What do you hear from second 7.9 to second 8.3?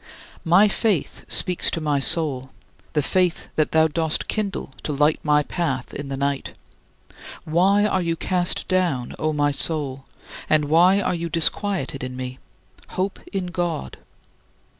you